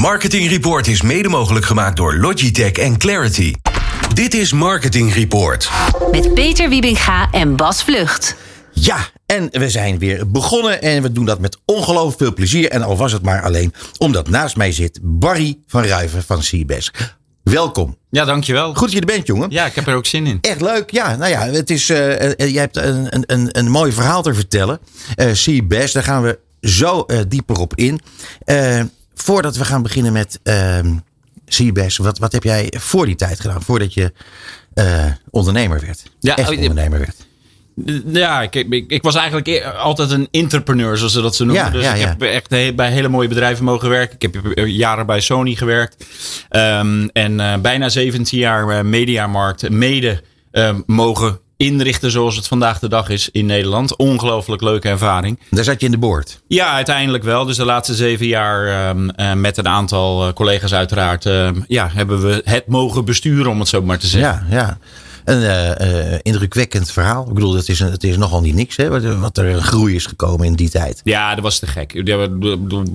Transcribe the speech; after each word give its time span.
Marketing 0.00 0.48
Report 0.48 0.86
is 0.86 1.02
mede 1.02 1.28
mogelijk 1.28 1.64
gemaakt 1.64 1.96
door 1.96 2.16
Logitech 2.16 2.72
en 2.72 2.98
Clarity. 2.98 3.54
Dit 4.14 4.34
is 4.34 4.52
Marketing 4.52 5.14
Report. 5.14 5.70
Met 6.10 6.34
Peter 6.34 6.68
Wiebinga 6.68 7.30
en 7.30 7.56
Bas 7.56 7.84
Vlucht. 7.84 8.36
Ja, 8.72 9.08
en 9.26 9.48
we 9.50 9.70
zijn 9.70 9.98
weer 9.98 10.30
begonnen 10.30 10.82
en 10.82 11.02
we 11.02 11.12
doen 11.12 11.24
dat 11.24 11.40
met 11.40 11.58
ongelooflijk 11.64 12.18
veel 12.18 12.32
plezier. 12.32 12.70
En 12.70 12.82
al 12.82 12.96
was 12.96 13.12
het 13.12 13.22
maar 13.22 13.42
alleen 13.42 13.74
omdat 13.98 14.28
naast 14.28 14.56
mij 14.56 14.72
zit 14.72 14.98
Barry 15.02 15.58
van 15.66 15.84
Ruiven 15.84 16.22
van 16.22 16.38
CBS. 16.38 16.90
Welkom. 17.42 17.96
Ja, 18.10 18.24
dankjewel. 18.24 18.74
Goed 18.74 18.80
dat 18.80 18.92
je 18.92 19.00
er 19.00 19.06
bent, 19.06 19.26
jongen. 19.26 19.50
Ja, 19.50 19.66
ik 19.66 19.74
heb 19.74 19.86
er 19.86 19.94
ook 19.94 20.06
zin 20.06 20.26
in. 20.26 20.38
Echt 20.40 20.60
leuk. 20.60 20.90
Ja, 20.90 21.16
nou 21.16 21.30
ja, 21.30 21.46
het 21.46 21.70
is, 21.70 21.90
uh, 21.90 21.98
uh, 21.98 22.32
jij 22.36 22.60
hebt 22.60 22.76
een, 22.76 23.22
een, 23.26 23.58
een 23.58 23.70
mooi 23.70 23.92
verhaal 23.92 24.22
te 24.22 24.34
vertellen. 24.34 24.78
Uh, 25.16 25.30
CBS, 25.32 25.92
daar 25.92 26.02
gaan 26.02 26.22
we 26.22 26.38
zo 26.60 27.06
dieper 27.28 27.58
op 27.58 27.74
in. 27.76 28.00
Voordat 29.14 29.56
we 29.56 29.64
gaan 29.64 29.82
beginnen 29.82 30.12
met 30.12 30.40
ehm, 30.42 30.94
CBS, 31.46 31.96
wat, 31.96 32.18
wat 32.18 32.32
heb 32.32 32.42
jij 32.42 32.72
voor 32.76 33.06
die 33.06 33.16
tijd 33.16 33.40
gedaan? 33.40 33.62
Voordat 33.62 33.94
je 33.94 34.12
ondernemer 35.30 35.80
werd? 35.80 36.02
Ja, 36.20 36.36
Echt 36.36 36.50
ondernemer 36.50 36.98
werd. 36.98 37.28
Ja, 38.12 38.42
ik, 38.42 38.54
ik, 38.54 38.90
ik, 38.90 39.02
was 39.02 39.14
eigenlijk 39.14 39.46
e- 39.46 39.64
altijd 39.64 40.10
een 40.10 40.28
entrepreneur, 40.30 40.96
zoals 40.96 41.12
ze 41.12 41.20
dat 41.20 41.36
zo 41.36 41.44
noemen. 41.44 41.64
Ja, 41.64 41.70
dus 41.70 41.84
ja, 41.84 41.94
ik 41.94 42.00
ja. 42.00 42.08
heb 42.08 42.22
echt 42.22 42.48
bij 42.76 42.90
hele 42.90 43.08
mooie 43.08 43.28
bedrijven 43.28 43.64
mogen 43.64 43.88
werken. 43.88 44.16
Ik 44.18 44.22
heb 44.22 44.66
jaren 44.68 45.06
bij 45.06 45.20
Sony 45.20 45.54
gewerkt. 45.54 46.06
Um, 46.50 47.08
en 47.08 47.38
uh, 47.38 47.56
bijna 47.56 47.88
17 47.88 48.38
jaar 48.38 48.68
uh, 48.68 48.80
mediamarkt 48.80 49.70
mede 49.70 50.22
uh, 50.52 50.74
mogen 50.86 51.40
inrichten 51.60 52.10
zoals 52.10 52.36
het 52.36 52.48
vandaag 52.48 52.78
de 52.78 52.88
dag 52.88 53.08
is 53.08 53.28
in 53.32 53.46
Nederland. 53.46 53.96
Ongelooflijk 53.96 54.62
leuke 54.62 54.88
ervaring. 54.88 55.38
Daar 55.50 55.64
zat 55.64 55.80
je 55.80 55.86
in 55.86 55.92
de 55.92 55.98
boord? 55.98 56.40
Ja, 56.46 56.72
uiteindelijk 56.72 57.24
wel. 57.24 57.44
Dus 57.44 57.56
de 57.56 57.64
laatste 57.64 57.94
zeven 57.94 58.26
jaar 58.26 58.88
um, 58.88 59.10
uh, 59.16 59.32
met 59.32 59.56
een 59.56 59.68
aantal 59.68 60.26
uh, 60.26 60.32
collega's 60.32 60.74
uiteraard... 60.74 61.24
Uh, 61.24 61.48
ja, 61.66 61.90
hebben 61.92 62.20
we 62.22 62.42
het 62.44 62.66
mogen 62.66 63.04
besturen, 63.04 63.50
om 63.50 63.58
het 63.58 63.68
zo 63.68 63.82
maar 63.82 63.98
te 63.98 64.06
zeggen. 64.06 64.46
Ja, 64.50 64.56
ja. 64.56 64.78
Een 65.24 65.40
uh, 65.40 65.68
uh, 65.68 66.18
indrukwekkend 66.22 66.92
verhaal. 66.92 67.26
Ik 67.28 67.34
bedoel, 67.34 67.54
het 67.54 67.68
is, 67.68 67.78
het 67.78 68.04
is 68.04 68.16
nogal 68.16 68.40
niet 68.40 68.54
niks, 68.54 68.76
hè, 68.76 69.18
wat 69.20 69.38
er 69.38 69.60
groei 69.60 69.94
is 69.94 70.06
gekomen 70.06 70.46
in 70.46 70.54
die 70.54 70.70
tijd. 70.70 71.00
Ja, 71.04 71.34
dat 71.34 71.42
was 71.44 71.58
te 71.58 71.66
gek. 71.66 71.92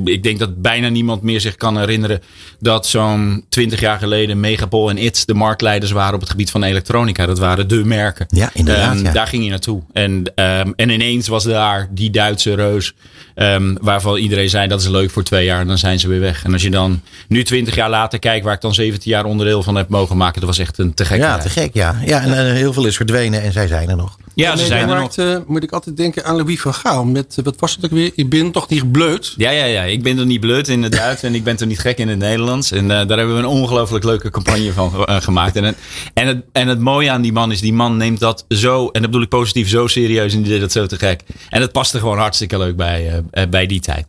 Ik 0.06 0.24
denk 0.24 0.40
dat 0.40 0.62
bijna 0.62 0.90
niemand 0.90 1.22
meer 1.22 1.42
zich 1.42 1.56
kan 1.56 1.78
herinneren 1.78 2.22
dat 2.60 2.88
zo'n 2.88 3.46
twintig 3.50 3.80
jaar 3.80 4.00
geleden 4.00 4.40
Megapol 4.40 4.90
en 4.90 4.98
It 4.98 5.28
de 5.28 5.34
marktleiders 5.34 5.92
waren 5.92 6.14
op 6.14 6.20
het 6.20 6.30
gebied 6.30 6.52
van 6.52 6.64
elektronica. 6.64 7.26
Dat 7.26 7.40
waren 7.40 7.68
de 7.68 7.86
merken. 7.86 8.26
Ja, 8.30 8.50
inderdaad. 8.54 8.98
Um, 8.98 9.04
ja. 9.04 9.12
Daar 9.12 9.28
ging 9.28 9.44
je 9.44 9.50
naartoe. 9.50 9.82
En, 9.94 10.12
um, 10.12 10.74
en 10.76 10.90
ineens 10.90 11.28
was 11.28 11.44
daar 11.44 11.88
die 11.92 12.10
Duitse 12.10 12.56
reus, 12.56 12.94
um, 13.36 13.78
waarvan 13.82 14.18
iedereen 14.18 14.50
zei 14.50 14.68
dat 14.68 14.82
is 14.82 14.88
leuk 14.88 15.12
voor 15.12 15.24
twee 15.24 15.46
jaar 15.46 15.62
en 15.62 15.68
dan 15.68 15.78
zijn 15.78 16.00
ze 16.00 16.08
weer 16.08 16.20
weg. 16.20 16.44
En 16.44 16.54
als 16.54 16.62
je 16.62 16.70
dan 16.70 17.02
nu 17.28 17.44
twintig 17.44 17.76
jaar 17.76 17.90
later 17.90 18.20
kijkt, 18.20 18.46
waar 18.46 18.54
ik 18.54 18.62
dan 18.62 18.74
17 18.74 19.12
jaar 19.12 19.26
onderdeel 19.26 19.64
van 19.64 19.76
heb 19.76 19.90
mogen 19.90 20.18
maken, 20.18 20.40
dat 20.40 20.50
was 20.50 20.60
echt 20.60 20.78
een 20.78 20.94
te 20.94 21.06
gek. 21.06 21.18
Ja, 21.18 21.38
te 21.38 21.50
gek, 21.50 21.74
ja. 21.74 21.96
ja 22.06 22.15
en 22.22 22.30
uh, 22.30 22.54
heel 22.54 22.74
veel 22.74 22.86
is 22.86 22.96
verdwenen 22.96 23.42
en 23.42 23.52
zij 23.52 23.68
zijn 23.68 23.90
er 23.90 23.96
nog. 23.96 24.18
Ja, 24.34 24.56
ze 24.56 24.66
zijn 24.66 24.90
er 24.90 25.00
nog. 25.00 25.18
Uh, 25.18 25.38
moet 25.48 25.64
ik 25.64 25.72
altijd 25.72 25.98
denken 25.98 26.26
aan 26.26 26.36
Louis 26.36 26.62
van 26.62 26.74
Gaal. 26.74 27.06
Met, 27.06 27.36
uh, 27.40 27.46
wat 27.46 27.56
was 27.60 27.76
het 27.76 27.86
ook 27.86 27.92
weer? 27.92 28.12
Ik 28.16 28.30
ben 28.30 28.52
toch 28.52 28.70
niet 28.70 28.92
bleut? 28.92 29.34
Ja, 29.38 29.50
ja, 29.50 29.66
ja. 29.66 29.84
Ik 29.84 30.04
ben 30.04 30.18
er 30.18 30.26
niet 30.26 30.40
bleut 30.40 30.68
in 30.68 30.84
het 30.84 30.92
Duits 31.02 31.24
en 31.24 31.36
ik 31.36 31.44
ben 31.44 31.58
er 31.58 31.68
niet 31.68 31.80
gek 31.80 31.98
in 31.98 32.08
het 32.08 32.18
Nederlands. 32.18 32.72
En 32.72 32.84
uh, 32.84 32.90
daar 32.90 33.18
hebben 33.18 33.36
we 33.36 33.42
een 33.42 33.46
ongelooflijk 33.46 34.04
leuke 34.04 34.30
campagne 34.30 34.74
van 34.74 34.92
gemaakt. 35.08 35.56
En 35.56 35.64
het, 35.64 35.78
en, 36.14 36.28
het, 36.28 36.44
en 36.52 36.68
het 36.68 36.80
mooie 36.80 37.12
aan 37.12 37.22
die 37.22 37.34
man 37.34 37.52
is, 37.52 37.62
die 37.62 37.74
man 37.74 37.98
neemt 37.98 38.20
dat 38.20 38.46
zo, 38.50 38.86
en 38.86 39.02
dat 39.02 39.10
bedoel 39.10 39.22
ik 39.22 39.30
positief, 39.30 39.70
zo 39.70 39.88
serieus 39.88 40.34
en 40.34 40.42
die 40.42 40.52
deed 40.52 40.62
dat 40.62 40.72
zo 40.72 40.86
te 40.86 40.98
gek. 40.98 41.22
En 41.50 41.62
het 41.62 41.72
paste 41.72 42.00
gewoon 42.00 42.18
hartstikke 42.18 42.58
leuk 42.58 42.76
bij, 42.76 43.24
bij 43.50 43.66
die 43.66 43.80
tijd. 43.80 44.06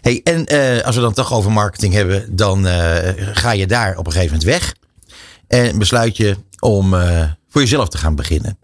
Hey, 0.00 0.20
en 0.24 0.52
uh, 0.52 0.82
als 0.82 0.94
we 0.94 1.00
dan 1.00 1.12
toch 1.12 1.32
over 1.32 1.52
marketing 1.52 1.92
hebben, 1.92 2.36
dan 2.36 2.66
uh, 2.66 2.96
ga 3.16 3.52
je 3.52 3.66
daar 3.66 3.96
op 3.96 4.06
een 4.06 4.12
gegeven 4.12 4.36
moment 4.36 4.50
weg. 4.50 4.74
En 5.50 5.78
besluit 5.78 6.16
je 6.16 6.36
om 6.60 6.94
uh, 6.94 7.22
voor 7.48 7.60
jezelf 7.60 7.88
te 7.88 7.98
gaan 7.98 8.14
beginnen. 8.14 8.58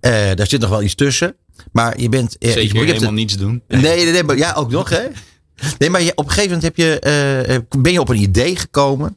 daar 0.00 0.46
zit 0.46 0.60
nog 0.60 0.70
wel 0.70 0.82
iets 0.82 0.94
tussen. 0.94 1.36
Maar 1.72 2.00
je 2.00 2.08
bent. 2.08 2.36
Zeker 2.38 2.62
je, 2.62 2.68
je 2.68 2.78
helemaal 2.78 3.02
het, 3.02 3.10
niets 3.10 3.36
doen. 3.36 3.62
Nee, 3.68 3.80
nee, 3.80 4.12
nee, 4.12 4.24
maar 4.24 4.36
ja, 4.36 4.52
ook 4.52 4.70
nog 4.70 4.88
hè. 4.88 5.06
Nee, 5.78 5.90
maar 5.90 6.02
je, 6.02 6.12
op 6.14 6.24
een 6.24 6.30
gegeven 6.30 6.56
moment 6.56 6.62
heb 6.62 6.76
je, 6.76 7.64
ben 7.78 7.92
je 7.92 8.00
op 8.00 8.08
een 8.08 8.20
idee 8.20 8.56
gekomen. 8.56 9.16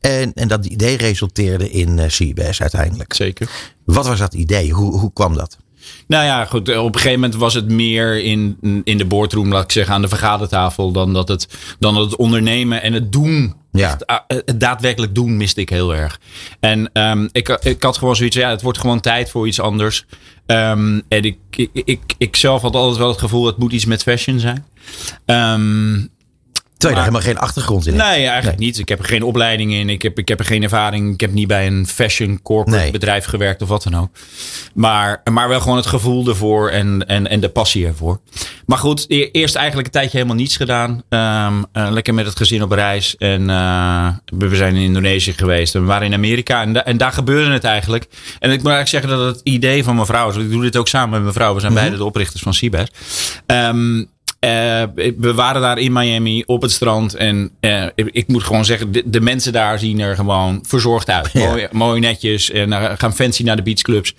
En, 0.00 0.32
en 0.34 0.48
dat 0.48 0.66
idee 0.66 0.96
resulteerde 0.96 1.70
in 1.70 2.00
CBS 2.06 2.60
uiteindelijk. 2.60 3.14
Zeker. 3.14 3.50
Wat 3.84 4.06
was 4.06 4.18
dat 4.18 4.34
idee? 4.34 4.72
Hoe, 4.72 4.98
hoe 4.98 5.12
kwam 5.12 5.34
dat? 5.34 5.58
Nou 6.06 6.24
ja, 6.24 6.44
goed. 6.44 6.76
Op 6.76 6.94
een 6.94 7.00
gegeven 7.00 7.20
moment 7.20 7.34
was 7.34 7.54
het 7.54 7.68
meer 7.68 8.22
in, 8.22 8.58
in 8.84 8.98
de 8.98 9.04
boardroom, 9.04 9.52
laat 9.52 9.64
ik 9.64 9.72
zeggen, 9.72 9.94
aan 9.94 10.02
de 10.02 10.08
vergadertafel. 10.08 10.92
Dan 10.92 11.12
dat 11.12 11.28
het, 11.28 11.48
dan 11.78 11.94
dat 11.94 12.04
het 12.04 12.16
ondernemen 12.16 12.82
en 12.82 12.92
het 12.92 13.12
doen. 13.12 13.54
Ja. 13.78 13.98
Het, 14.26 14.42
het 14.46 14.60
daadwerkelijk 14.60 15.14
doen 15.14 15.36
miste 15.36 15.60
ik 15.60 15.68
heel 15.68 15.94
erg. 15.94 16.20
En 16.60 16.90
um, 16.92 17.28
ik, 17.32 17.48
ik 17.48 17.82
had 17.82 17.98
gewoon 17.98 18.16
zoiets, 18.16 18.36
ja, 18.36 18.50
het 18.50 18.62
wordt 18.62 18.78
gewoon 18.78 19.00
tijd 19.00 19.30
voor 19.30 19.46
iets 19.46 19.60
anders. 19.60 20.04
Um, 20.46 21.02
en 21.08 21.24
ik, 21.24 21.38
ik, 21.50 21.70
ik, 21.72 22.00
ik 22.18 22.36
zelf 22.36 22.62
had 22.62 22.74
altijd 22.74 22.98
wel 22.98 23.08
het 23.08 23.18
gevoel, 23.18 23.46
het 23.46 23.56
moet 23.56 23.72
iets 23.72 23.84
met 23.84 24.02
fashion 24.02 24.40
zijn. 24.40 24.66
Um, 25.26 26.10
Terwijl 26.78 27.00
je 27.00 27.06
daar 27.06 27.14
helemaal 27.14 27.34
geen 27.34 27.48
achtergrond 27.48 27.86
in 27.86 27.94
hebt. 27.94 28.08
Nee, 28.08 28.26
eigenlijk 28.26 28.58
nee. 28.58 28.66
niet. 28.66 28.78
Ik 28.78 28.88
heb 28.88 28.98
er 28.98 29.04
geen 29.04 29.22
opleiding 29.22 29.72
in. 29.72 29.88
Ik 29.88 30.02
heb, 30.02 30.18
ik 30.18 30.28
heb 30.28 30.38
er 30.38 30.44
geen 30.44 30.62
ervaring. 30.62 31.12
Ik 31.12 31.20
heb 31.20 31.32
niet 31.32 31.46
bij 31.46 31.66
een 31.66 31.86
fashion 31.86 32.42
corporate 32.42 32.82
nee. 32.82 32.90
bedrijf 32.90 33.24
gewerkt 33.24 33.62
of 33.62 33.68
wat 33.68 33.82
dan 33.82 33.96
ook. 33.96 34.10
Maar, 34.74 35.20
maar 35.30 35.48
wel 35.48 35.60
gewoon 35.60 35.76
het 35.76 35.86
gevoel 35.86 36.28
ervoor 36.28 36.70
en, 36.70 37.06
en, 37.06 37.28
en 37.28 37.40
de 37.40 37.48
passie 37.48 37.86
ervoor. 37.86 38.20
Maar 38.66 38.78
goed, 38.78 39.04
eerst 39.08 39.54
eigenlijk 39.54 39.86
een 39.86 39.92
tijdje 39.92 40.16
helemaal 40.16 40.36
niets 40.36 40.56
gedaan. 40.56 40.90
Um, 40.90 41.66
uh, 41.72 41.90
lekker 41.90 42.14
met 42.14 42.26
het 42.26 42.36
gezin 42.36 42.62
op 42.62 42.70
reis. 42.70 43.16
En 43.16 43.48
uh, 43.48 44.08
we 44.24 44.56
zijn 44.56 44.74
in 44.74 44.82
Indonesië 44.82 45.32
geweest. 45.32 45.74
En 45.74 45.80
we 45.80 45.86
waren 45.86 46.06
in 46.06 46.14
Amerika. 46.14 46.62
En, 46.62 46.72
da 46.72 46.84
en 46.84 46.96
daar 46.96 47.12
gebeurde 47.12 47.50
het 47.50 47.64
eigenlijk. 47.64 48.04
En 48.38 48.50
ik 48.50 48.62
moet 48.62 48.72
eigenlijk 48.72 48.88
zeggen 48.88 49.10
dat 49.10 49.34
het 49.34 49.40
idee 49.44 49.84
van 49.84 49.94
mijn 49.94 50.06
vrouw 50.06 50.28
is. 50.30 50.36
Ik 50.36 50.50
doe 50.50 50.62
dit 50.62 50.76
ook 50.76 50.88
samen 50.88 51.10
met 51.10 51.22
mijn 51.22 51.34
vrouw. 51.34 51.54
We 51.54 51.60
zijn 51.60 51.72
mm 51.72 51.78
-hmm. 51.78 51.86
beide 51.86 52.02
de 52.02 52.08
oprichters 52.08 52.42
van 52.42 52.54
Cibes. 52.54 52.88
Um, 53.46 54.08
uh, 54.40 54.50
we 55.16 55.32
waren 55.34 55.60
daar 55.60 55.78
in 55.78 55.92
Miami 55.92 56.42
op 56.46 56.62
het 56.62 56.70
strand. 56.70 57.14
En 57.14 57.50
uh, 57.60 57.84
ik, 57.94 58.08
ik, 58.12 58.28
moet 58.28 58.42
gewoon 58.42 58.64
zeggen, 58.64 58.92
de, 58.92 59.02
de, 59.06 59.20
mensen 59.20 59.52
daar 59.52 59.78
zien 59.78 60.00
er 60.00 60.14
gewoon 60.14 60.64
verzorgd 60.66 61.10
uit. 61.10 61.30
Ja. 61.32 61.48
Mooi, 61.48 61.68
mooi 61.72 62.00
netjes. 62.00 62.50
En 62.50 62.68
uh, 62.68 62.90
gaan 62.96 63.14
fancy 63.14 63.42
naar 63.42 63.56
de 63.56 63.62
beachclubs. 63.62 64.14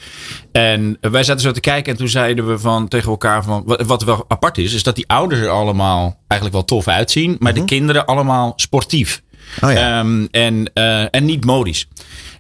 En 0.52 0.98
wij 1.02 1.24
zaten 1.24 1.42
zo 1.42 1.52
te 1.52 1.60
kijken. 1.60 1.92
En 1.92 1.98
toen 1.98 2.08
zeiden 2.10 2.48
we 2.48 2.60
van, 2.60 2.88
tegen 2.88 3.10
elkaar 3.10 3.44
van... 3.44 3.64
Wat, 3.66 3.82
wat 3.82 4.04
wel 4.04 4.26
apart 4.28 4.58
is, 4.58 4.74
is 4.74 4.84
dat 4.84 4.96
die 4.96 5.08
ouders 5.08 5.42
er 5.42 5.50
allemaal 5.50 6.20
eigenlijk 6.28 6.60
wel 6.60 6.66
tof 6.78 6.88
uitzien. 6.88 7.36
Maar 7.40 7.52
Mhm. 7.52 7.62
de 7.62 7.68
kinderen 7.68 8.06
allemaal 8.06 8.54
sportief. 8.56 9.22
Oh 9.62 9.72
ja. 9.72 10.00
um, 10.00 10.28
en, 10.32 10.74
en 11.12 11.26
niet 11.26 11.46
modisch. 11.46 11.88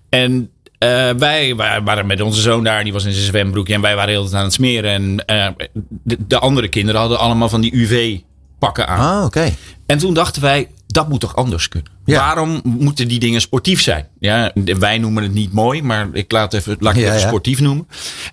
En 0.09 0.51
uh, 0.79 1.09
wij 1.17 1.55
waren 1.55 2.05
met 2.05 2.21
onze 2.21 2.41
zoon 2.41 2.63
daar, 2.63 2.83
die 2.83 2.93
was 2.93 3.05
in 3.05 3.11
zijn 3.11 3.25
zwembroekje 3.25 3.73
en 3.73 3.81
wij 3.81 3.95
waren 3.95 4.09
heel 4.09 4.33
aan 4.33 4.43
het 4.43 4.53
smeren. 4.53 4.91
En 4.91 5.23
uh, 5.35 5.65
de, 6.03 6.17
de, 6.27 6.39
andere 6.39 6.67
kinderen 6.67 6.99
hadden 6.99 7.19
allemaal 7.19 7.49
van 7.49 7.61
die 7.61 7.75
UV-pakken 7.75 8.87
aan. 8.87 8.99
Ah, 8.99 9.17
oké. 9.17 9.25
Okay. 9.25 9.55
En 9.85 9.97
toen 9.97 10.13
dachten 10.13 10.41
wij, 10.41 10.67
dat 10.87 11.09
moet 11.09 11.19
toch 11.19 11.35
anders 11.35 11.67
kunnen? 11.67 11.91
Ja. 12.05 12.19
Waarom 12.19 12.61
moeten 12.63 13.07
die 13.07 13.19
dingen 13.19 13.41
sportief 13.41 13.81
zijn? 13.81 14.07
Ja, 14.19 14.51
wij 14.79 14.97
noemen 14.97 15.23
het 15.23 15.33
niet 15.33 15.53
mooi, 15.53 15.81
maar 15.81 16.09
ik 16.13 16.31
laat, 16.31 16.53
even, 16.53 16.77
laat 16.79 16.95
ik 16.95 16.99
het 16.99 17.07
Ja, 17.07 17.15
even 17.15 17.27
sportief 17.27 17.59
noemen. 17.59 17.87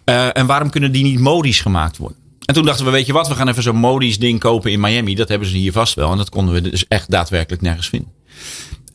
Uh, 0.04 0.36
en 0.36 0.46
waarom 0.46 0.70
kunnen 0.70 0.92
die 0.92 1.04
niet 1.04 1.20
modisch 1.20 1.60
gemaakt 1.60 1.96
worden? 1.96 2.18
En 2.44 2.54
toen 2.54 2.64
dachten 2.64 2.84
we, 2.84 2.90
weet 2.90 3.06
je 3.06 3.12
wat, 3.12 3.28
we 3.28 3.34
gaan 3.34 3.48
even 3.48 3.62
zo'n 3.62 3.76
modisch 3.76 4.18
ding 4.18 4.40
kopen 4.40 4.70
in 4.70 4.80
Miami. 4.80 5.14
Dat 5.14 5.28
hebben 5.28 5.48
ze 5.48 5.56
hier 5.56 5.72
vast 5.72 5.94
wel. 5.94 6.10
En 6.10 6.16
dat 6.16 6.28
konden 6.28 6.54
we 6.54 6.60
dus 6.60 6.88
echt 6.88 7.10
daadwerkelijk 7.10 7.62
nergens 7.62 7.88
vinden. 7.88 8.12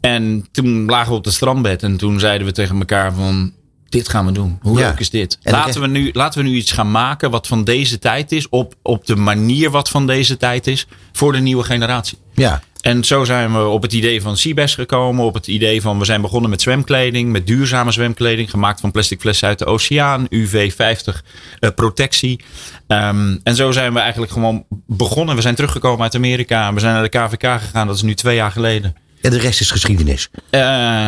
En 0.01 0.47
toen 0.51 0.85
lagen 0.85 1.11
we 1.11 1.17
op 1.17 1.25
het 1.25 1.33
strandbed 1.33 1.83
en 1.83 1.97
toen 1.97 2.19
zeiden 2.19 2.47
we 2.47 2.53
tegen 2.53 2.79
elkaar 2.79 3.13
van... 3.13 3.53
Dit 3.89 4.09
gaan 4.09 4.25
we 4.25 4.31
doen. 4.31 4.57
Hoe 4.61 4.79
Ja. 4.79 4.87
leuk 4.87 4.99
is 4.99 5.09
dit? 5.09 5.37
En 5.41 5.51
Laten 5.51 5.81
we, 5.81 5.87
nu, 5.87 6.09
laten 6.13 6.43
we 6.43 6.49
nu 6.49 6.55
iets 6.55 6.71
gaan 6.71 6.91
maken 6.91 7.31
wat 7.31 7.47
van 7.47 7.63
deze 7.63 7.99
tijd 7.99 8.31
is. 8.31 8.49
Op, 8.49 8.75
op 8.81 9.05
de 9.05 9.15
manier 9.15 9.69
wat 9.71 9.89
van 9.89 10.07
deze 10.07 10.37
tijd 10.37 10.67
is. 10.67 10.87
Voor 11.11 11.31
de 11.31 11.39
nieuwe 11.39 11.63
generatie. 11.63 12.17
Ja. 12.33 12.61
En 12.81 13.03
zo 13.03 13.23
zijn 13.23 13.53
we 13.53 13.63
op 13.67 13.81
het 13.81 13.93
idee 13.93 14.21
van 14.21 14.37
Seabass 14.37 14.75
gekomen. 14.75 15.25
Op 15.25 15.33
het 15.33 15.47
idee 15.47 15.81
van 15.81 15.99
we 15.99 16.05
zijn 16.05 16.21
begonnen 16.21 16.49
met 16.49 16.61
zwemkleding. 16.61 17.31
Met 17.31 17.47
duurzame 17.47 17.91
zwemkleding. 17.91 18.49
Gemaakt 18.49 18.79
van 18.79 18.91
plastic 18.91 19.19
flessen 19.19 19.47
uit 19.47 19.59
de 19.59 19.65
oceaan. 19.65 20.27
UV50 20.35 21.17
uh, 21.59 21.69
protectie. 21.75 22.39
Um, 22.87 23.39
en 23.43 23.55
zo 23.55 23.71
zijn 23.71 23.93
we 23.93 23.99
eigenlijk 23.99 24.31
gewoon 24.31 24.65
begonnen. 24.87 25.35
We 25.35 25.41
zijn 25.41 25.55
teruggekomen 25.55 26.01
uit 26.03 26.15
Amerika. 26.15 26.73
We 26.73 26.79
zijn 26.79 26.93
naar 26.93 27.09
de 27.09 27.17
KVK 27.19 27.61
gegaan. 27.61 27.87
Dat 27.87 27.95
is 27.95 28.01
nu 28.01 28.13
twee 28.15 28.35
jaar 28.35 28.51
geleden. 28.51 28.95
En 29.21 29.31
de 29.31 29.37
rest 29.37 29.59
is 29.59 29.71
geschiedenis. 29.71 30.29
Uh, 30.33 30.61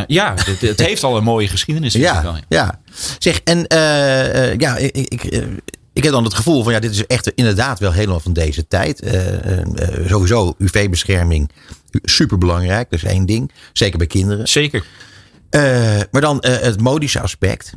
ja, 0.08 0.34
het, 0.36 0.62
het, 0.62 0.80
heeft 0.80 1.04
al 1.04 1.18
een 1.18 1.24
mooie 1.24 1.48
geschiedenis. 1.48 1.94
Ja, 1.94 2.24
wel, 2.24 2.36
ja. 2.50 2.80
Zeg, 3.20 3.42
en 3.44 3.58
uh, 3.58 4.50
uh, 4.52 4.58
ja, 4.58 4.78
ik, 4.78 4.96
ik, 4.96 5.24
ik 5.94 6.04
heb 6.04 6.12
dan 6.12 6.24
het 6.24 6.34
gevoel 6.34 6.64
van 6.64 6.74
ja, 6.74 6.80
dit 6.80 6.92
is 6.92 7.06
echt 7.06 7.32
inderdaad 7.36 7.80
wel 7.80 7.92
helemaal 7.92 8.20
van 8.20 8.34
deze 8.34 8.68
tijd. 8.68 9.04
Uh, 9.04 10.08
sowieso 10.08 10.56
UV-bescherming, 10.58 11.52
superbelangrijk. 12.04 12.90
Dat 12.90 13.04
is 13.04 13.10
één 13.10 13.26
ding. 13.26 13.52
Zeker 13.74 13.98
bij 13.98 14.08
kinderen. 14.08 14.48
Zeker. 14.48 14.86
maar 16.12 16.22
dan 16.22 16.38
het 16.48 16.82
modische 16.82 17.20
aspect. 17.20 17.74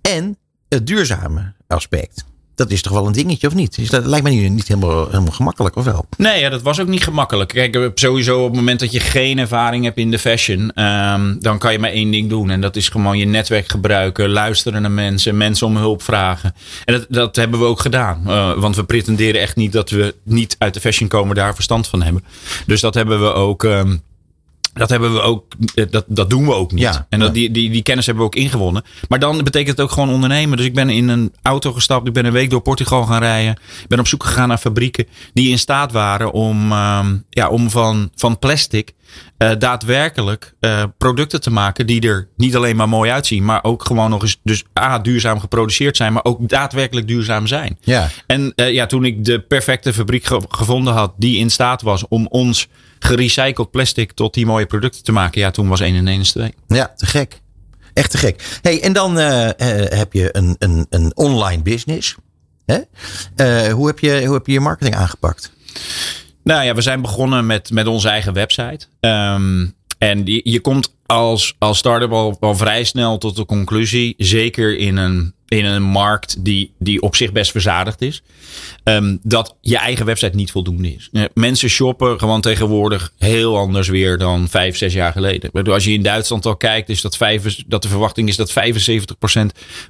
en 0.00 0.36
het 0.68 0.86
duurzame 0.86 1.52
aspect. 1.66 2.24
Dat 2.54 2.70
is 2.70 2.82
toch 2.82 2.92
wel 2.92 3.06
een 3.06 3.12
dingetje, 3.12 3.46
of 3.46 3.54
niet? 3.54 3.78
Is 3.78 3.90
dat 3.90 4.06
lijkt 4.06 4.24
me 4.24 4.30
niet, 4.30 4.52
niet 4.52 4.68
helemaal, 4.68 5.06
helemaal 5.06 5.32
gemakkelijk, 5.32 5.76
of 5.76 5.84
wel? 5.84 6.06
Nee, 6.16 6.40
ja, 6.40 6.48
dat 6.48 6.62
was 6.62 6.80
ook 6.80 6.88
niet 6.88 7.04
gemakkelijk. 7.04 7.48
Kijk, 7.48 7.90
sowieso 7.94 8.38
op 8.38 8.46
het 8.46 8.54
moment 8.54 8.80
dat 8.80 8.92
je 8.92 9.00
geen 9.00 9.38
ervaring 9.38 9.84
hebt 9.84 9.96
in 9.96 10.10
de 10.10 10.18
fashion, 10.18 10.72
ehm, 10.74 11.34
dan 11.38 11.58
kan 11.58 11.72
je 11.72 11.78
maar 11.78 11.90
één 11.90 12.10
ding 12.10 12.28
doen. 12.28 12.50
En 12.50 12.60
dat 12.60 12.76
is 12.76 12.88
gewoon 12.88 13.18
je 13.18 13.24
netwerk 13.24 13.68
gebruiken, 13.68 14.30
luisteren 14.30 14.82
naar 14.82 14.90
mensen, 14.90 15.36
mensen 15.36 15.66
om 15.66 15.76
hulp 15.76 16.02
vragen. 16.02 16.54
En 16.84 16.94
dat, 16.94 17.06
dat 17.08 17.36
hebben 17.36 17.60
we 17.60 17.66
ook 17.66 17.80
gedaan. 17.80 18.22
Uh, 18.26 18.52
want 18.58 18.76
we 18.76 18.84
pretenderen 18.84 19.40
echt 19.40 19.56
niet 19.56 19.72
dat 19.72 19.90
we 19.90 20.14
niet 20.24 20.56
uit 20.58 20.74
de 20.74 20.80
fashion 20.80 21.08
komen, 21.08 21.34
daar 21.34 21.54
verstand 21.54 21.88
van 21.88 22.02
hebben. 22.02 22.24
Dus 22.66 22.80
dat 22.80 22.94
hebben 22.94 23.20
we 23.20 23.32
ook. 23.32 23.62
Um, 23.62 24.02
dat 24.72 24.90
hebben 24.90 25.12
we 25.12 25.20
ook, 25.20 25.44
eh, 25.74 25.84
dat, 25.90 26.04
dat 26.08 26.30
doen 26.30 26.46
we 26.46 26.54
ook 26.54 26.72
niet. 26.72 26.82
Ja, 26.82 27.06
en 27.08 27.18
dat, 27.18 27.34
die, 27.34 27.50
die, 27.50 27.70
die 27.70 27.82
kennis 27.82 28.06
hebben 28.06 28.24
we 28.24 28.30
ook 28.30 28.42
ingewonnen. 28.42 28.84
Maar 29.08 29.18
dan 29.18 29.44
betekent 29.44 29.76
het 29.76 29.80
ook 29.80 29.92
gewoon 29.92 30.10
ondernemen. 30.10 30.56
Dus 30.56 30.66
ik 30.66 30.74
ben 30.74 30.90
in 30.90 31.08
een 31.08 31.32
auto 31.42 31.72
gestapt. 31.72 32.06
Ik 32.06 32.12
ben 32.12 32.24
een 32.24 32.32
week 32.32 32.50
door 32.50 32.60
Portugal 32.60 33.04
gaan 33.04 33.20
rijden. 33.20 33.52
Ik 33.52 33.88
ben 33.88 33.98
op 33.98 34.06
zoek 34.06 34.24
gegaan 34.24 34.48
naar 34.48 34.58
fabrieken 34.58 35.06
die 35.32 35.50
in 35.50 35.58
staat 35.58 35.92
waren 35.92 36.32
om, 36.32 36.72
uh, 36.72 37.06
ja, 37.30 37.48
om 37.48 37.70
van, 37.70 38.10
van 38.14 38.38
plastic 38.38 38.94
uh, 39.38 39.50
daadwerkelijk 39.58 40.54
uh, 40.60 40.84
producten 40.98 41.40
te 41.40 41.50
maken 41.50 41.86
die 41.86 42.08
er 42.08 42.28
niet 42.36 42.56
alleen 42.56 42.76
maar 42.76 42.88
mooi 42.88 43.10
uitzien, 43.10 43.44
maar 43.44 43.64
ook 43.64 43.84
gewoon 43.84 44.10
nog 44.10 44.22
eens 44.22 44.40
dus 44.42 44.64
A, 44.80 44.98
duurzaam 44.98 45.40
geproduceerd 45.40 45.96
zijn, 45.96 46.12
maar 46.12 46.24
ook 46.24 46.48
daadwerkelijk 46.48 47.06
duurzaam 47.06 47.46
zijn. 47.46 47.78
Ja. 47.80 48.08
En 48.26 48.52
uh, 48.56 48.72
ja, 48.72 48.86
toen 48.86 49.04
ik 49.04 49.24
de 49.24 49.40
perfecte 49.40 49.92
fabriek 49.92 50.24
ge 50.24 50.40
gevonden 50.48 50.94
had 50.94 51.12
die 51.16 51.38
in 51.38 51.50
staat 51.50 51.82
was 51.82 52.08
om 52.08 52.26
ons 52.26 52.68
gerecycled 52.98 53.70
plastic 53.70 54.12
tot 54.12 54.34
die 54.34 54.46
mooie 54.46 54.66
producten 54.66 55.02
te 55.02 55.12
maken, 55.12 55.40
ja, 55.40 55.50
toen 55.50 55.68
was 55.68 55.80
1 55.80 55.96
en 55.96 56.08
1 56.08 56.20
is 56.20 56.30
2. 56.30 56.54
Ja, 56.66 56.92
te 56.96 57.06
gek. 57.06 57.40
Echt 57.94 58.10
te 58.10 58.18
gek. 58.18 58.58
Hey, 58.62 58.82
en 58.82 58.92
dan 58.92 59.16
heb 59.16 60.12
je 60.12 60.36
een, 60.36 60.56
een, 60.58 60.86
een 60.90 61.16
online 61.16 61.62
business. 61.62 62.16
Hè? 62.66 62.80
hoe, 63.70 63.86
heb 63.86 63.98
je, 63.98 64.24
hoe 64.24 64.34
heb 64.34 64.46
je 64.46 64.52
je 64.52 64.60
marketing 64.60 64.96
aangepakt? 64.96 65.52
Nou 66.44 66.64
ja, 66.64 66.74
we 66.74 66.80
zijn 66.80 67.02
begonnen 67.02 67.46
met, 67.46 67.70
met 67.70 67.86
onze 67.86 68.08
eigen 68.08 68.32
website. 68.32 68.86
Um, 69.00 69.74
en 69.98 70.24
je, 70.24 70.40
je 70.44 70.60
komt 70.60 70.94
als, 71.06 71.54
als 71.58 71.78
start-up 71.78 72.12
al, 72.12 72.36
al 72.40 72.54
vrij 72.54 72.84
snel 72.84 73.18
tot 73.18 73.36
de 73.36 73.44
conclusie, 73.44 74.14
zeker 74.16 74.76
in 74.78 74.96
een 74.96 75.34
in 75.52 75.64
een 75.64 75.82
markt 75.82 76.44
die, 76.44 76.72
die 76.78 77.02
op 77.02 77.16
zich 77.16 77.32
best 77.32 77.50
verzadigd 77.50 78.02
is. 78.02 78.22
Um, 78.84 79.18
dat 79.22 79.56
je 79.60 79.76
eigen 79.76 80.06
website 80.06 80.36
niet 80.36 80.50
voldoende 80.50 80.94
is. 80.94 81.10
Mensen 81.34 81.68
shoppen 81.68 82.18
gewoon 82.18 82.40
tegenwoordig 82.40 83.12
heel 83.18 83.58
anders 83.58 83.88
weer 83.88 84.18
dan 84.18 84.48
vijf, 84.48 84.76
zes 84.76 84.92
jaar 84.92 85.12
geleden. 85.12 85.50
Als 85.64 85.84
je 85.84 85.92
in 85.92 86.02
Duitsland 86.02 86.46
al 86.46 86.56
kijkt, 86.56 86.88
is 86.88 87.00
dat, 87.00 87.16
vijf, 87.16 87.62
dat 87.66 87.82
de 87.82 87.88
verwachting 87.88 88.28
is 88.28 88.36
dat 88.36 88.52
75% 88.52 88.54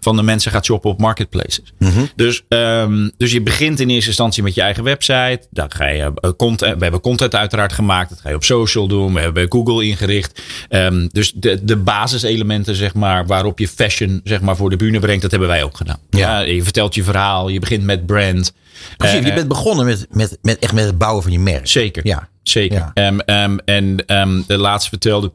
van 0.01 0.17
de 0.17 0.23
mensen 0.23 0.51
gaat 0.51 0.65
shoppen 0.65 0.91
op 0.91 0.99
marketplaces. 0.99 1.73
Mm 1.79 1.91
-hmm. 1.91 2.09
dus, 2.17 2.43
um, 2.49 3.13
dus 3.17 3.33
je 3.33 3.43
begint 3.43 3.81
in 3.81 3.91
eerste 3.91 4.09
instantie 4.09 4.43
met 4.43 4.55
je 4.55 4.63
eigen 4.63 4.85
website. 4.85 5.41
Dan 5.51 5.71
ga 5.71 5.87
je 5.87 6.13
uh, 6.21 6.31
content, 6.37 6.77
we 6.77 6.83
hebben 6.83 7.01
content 7.01 7.35
uiteraard 7.35 7.73
gemaakt. 7.73 8.09
Dat 8.09 8.21
ga 8.21 8.29
je 8.29 8.35
op 8.35 8.45
social 8.45 8.87
doen. 8.87 9.15
We 9.15 9.21
hebben 9.21 9.53
Google 9.53 9.85
ingericht. 9.85 10.43
Um, 10.71 11.09
dus 11.13 11.33
de, 11.35 11.65
de 11.65 11.77
basiselementen, 11.77 12.75
zeg 12.75 12.95
maar, 12.95 13.27
waarop 13.27 13.59
je 13.59 13.69
fashion 13.69 14.21
zeg 14.25 14.41
maar, 14.41 14.57
voor 14.57 14.71
de 14.71 14.77
bühne 14.77 14.99
brengt, 14.99 15.23
dat 15.23 15.31
hebben 15.31 15.49
wij 15.53 15.63
ook 15.63 15.77
gedaan. 15.77 15.99
Ja. 16.11 16.41
ja. 16.41 16.41
je 16.41 16.63
vertelt 16.63 16.95
je 16.95 17.03
verhaal, 17.03 17.49
je 17.49 17.61
begint 17.61 17.85
met 17.85 18.07
brand. 18.07 18.53
Precies, 18.97 19.19
uh, 19.19 19.27
je 19.27 19.33
bent 19.33 19.49
begonnen 19.49 19.87
met, 19.87 20.07
met, 20.11 20.39
met, 20.43 20.59
echt 20.59 20.73
met 20.73 20.85
het 20.85 20.99
bouwen 20.99 21.23
van 21.23 21.33
je 21.33 21.39
merk. 21.39 21.67
Zeker. 21.67 22.07
Ja. 22.07 22.29
Zeker. 22.43 22.91
Ja. 22.95 23.07
Um, 23.07 23.21
um, 23.27 23.59
en 23.65 24.05
um, 24.07 24.45
de 24.47 24.59
laatste 24.59 24.91
vertelde 24.91 25.33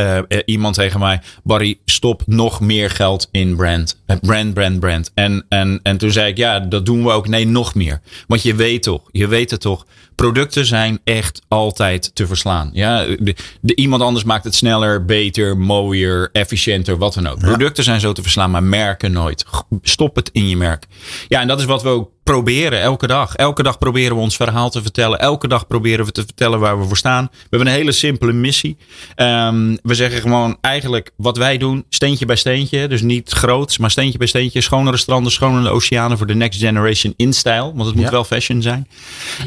uh, 0.00 0.18
iemand 0.44 0.74
tegen 0.74 1.00
mij: 1.00 1.20
Barry, 1.42 1.78
stop 1.84 2.22
nog 2.26 2.60
meer 2.60 2.90
geld 2.90 3.28
in 3.30 3.56
brand. 3.56 4.02
Brand, 4.20 4.54
brand, 4.54 4.80
brand. 4.80 5.10
En, 5.14 5.44
en, 5.48 5.80
en 5.82 5.96
toen 5.96 6.10
zei 6.10 6.30
ik: 6.30 6.36
Ja, 6.36 6.60
dat 6.60 6.86
doen 6.86 7.04
we 7.04 7.10
ook. 7.10 7.28
Nee, 7.28 7.46
nog 7.46 7.74
meer. 7.74 8.00
Want 8.26 8.42
je 8.42 8.54
weet 8.54 8.82
toch, 8.82 9.02
je 9.10 9.28
weet 9.28 9.50
het 9.50 9.60
toch. 9.60 9.86
Producten 10.14 10.66
zijn 10.66 11.00
echt 11.04 11.42
altijd 11.48 12.14
te 12.14 12.26
verslaan. 12.26 12.70
Ja, 12.72 13.04
de, 13.04 13.34
de, 13.60 13.74
iemand 13.74 14.02
anders 14.02 14.24
maakt 14.24 14.44
het 14.44 14.54
sneller, 14.54 15.04
beter, 15.04 15.58
mooier, 15.58 16.28
efficiënter, 16.32 16.98
wat 16.98 17.14
dan 17.14 17.26
ook. 17.26 17.40
Ja. 17.40 17.46
Producten 17.46 17.84
zijn 17.84 18.00
zo 18.00 18.12
te 18.12 18.22
verslaan, 18.22 18.50
maar 18.50 18.62
merken 18.62 19.12
nooit. 19.12 19.44
Stop 19.82 20.16
het 20.16 20.30
in 20.32 20.48
je 20.48 20.56
merk. 20.56 20.86
Ja, 21.28 21.40
en 21.40 21.48
dat 21.48 21.58
is 21.58 21.64
wat 21.64 21.82
we 21.82 21.88
ook 21.88 22.10
proberen 22.30 22.80
elke 22.80 23.06
dag. 23.06 23.34
Elke 23.34 23.62
dag 23.62 23.78
proberen 23.78 24.16
we 24.16 24.22
ons 24.22 24.36
verhaal 24.36 24.70
te 24.70 24.82
vertellen. 24.82 25.18
Elke 25.18 25.48
dag 25.48 25.66
proberen 25.66 26.04
we 26.04 26.12
te 26.12 26.22
vertellen 26.24 26.60
waar 26.60 26.80
we 26.80 26.86
voor 26.86 26.96
staan. 26.96 27.28
We 27.32 27.46
hebben 27.50 27.68
een 27.68 27.74
hele 27.74 27.92
simpele 27.92 28.32
missie. 28.32 28.76
Um, 29.16 29.78
we 29.82 29.94
zeggen 29.94 30.20
gewoon 30.20 30.56
eigenlijk 30.60 31.10
wat 31.16 31.36
wij 31.36 31.58
doen, 31.58 31.84
steentje 31.88 32.26
bij 32.26 32.36
steentje. 32.36 32.88
Dus 32.88 33.02
niet 33.02 33.30
groots, 33.30 33.78
maar 33.78 33.90
steentje 33.90 34.18
bij 34.18 34.26
steentje. 34.26 34.60
Schonere 34.60 34.96
stranden, 34.96 35.32
schonere 35.32 35.70
oceanen 35.70 36.18
voor 36.18 36.26
de 36.26 36.34
next 36.34 36.60
generation 36.60 37.14
in 37.16 37.32
stijl. 37.32 37.72
Want 37.74 37.86
het 37.86 37.94
moet 37.94 38.04
ja. 38.04 38.10
wel 38.10 38.24
fashion 38.24 38.62
zijn. 38.62 38.88